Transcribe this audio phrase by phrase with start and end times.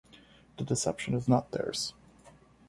[0.57, 1.93] The deception is not theirs.